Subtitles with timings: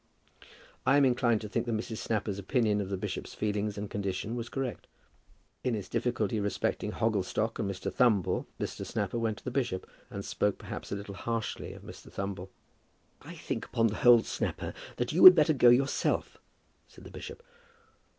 [0.83, 1.97] I am inclined to think that Mrs.
[1.99, 4.87] Snapper's opinion of the bishop's feelings and condition was correct.
[5.63, 7.93] In his difficulty respecting Hogglestock and Mr.
[7.93, 8.83] Thumble Mr.
[8.83, 12.11] Snapper went to the bishop, and spoke perhaps a little harshly of Mr.
[12.11, 12.49] Thumble.
[13.21, 16.39] "I think, upon the whole, Snapper, that you had better go yourself,"
[16.87, 17.43] said the bishop.